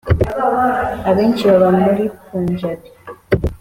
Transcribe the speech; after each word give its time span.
abenshi 1.09 1.43
baba 1.49 1.69
muri 1.81 2.03
punjabi. 2.25 2.89